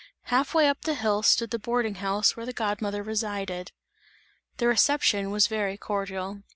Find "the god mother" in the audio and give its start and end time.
2.47-3.03